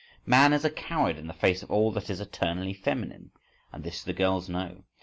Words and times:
—Man 0.25 0.51
is 0.51 0.65
a 0.65 0.71
coward 0.71 1.19
in 1.19 1.27
the 1.27 1.31
face 1.33 1.61
of 1.61 1.69
all 1.69 1.91
that 1.91 2.09
is 2.09 2.19
eternally 2.19 2.73
feminine, 2.73 3.29
and 3.71 3.83
this 3.83 4.03
the 4.03 4.13
girls 4.13 4.49
know. 4.49 4.81